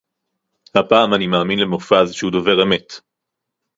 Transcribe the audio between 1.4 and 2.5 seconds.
למופז שהוא